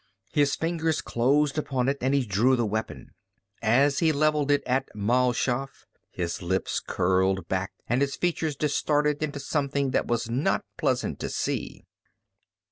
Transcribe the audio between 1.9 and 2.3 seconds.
and he